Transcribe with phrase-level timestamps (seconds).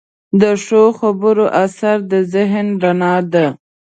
[0.41, 3.47] د ښو خبرو اثر د ذهن رڼا ده.